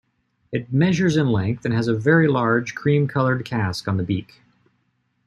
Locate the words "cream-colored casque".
2.73-3.87